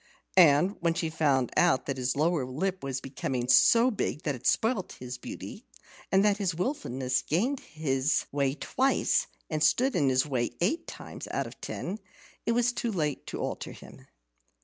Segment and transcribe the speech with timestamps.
[0.35, 4.47] And when she found out that his lower lip was becoming so big that it
[4.47, 5.63] spoilt his beauty,
[6.11, 11.27] and that his wilfulness gained his way twice and stood in his way eight times
[11.29, 11.99] out of ten,
[12.47, 14.07] it was too late to alter him.